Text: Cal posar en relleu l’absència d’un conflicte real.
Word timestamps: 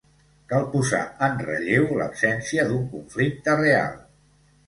Cal 0.51 0.63
posar 0.69 1.01
en 1.25 1.35
relleu 1.49 1.85
l’absència 1.99 2.65
d’un 2.71 2.87
conflicte 2.97 3.57
real. 3.61 3.95